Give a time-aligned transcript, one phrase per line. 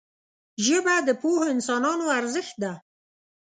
[0.65, 2.73] ژبه د پوهو انسانانو ارزښت ده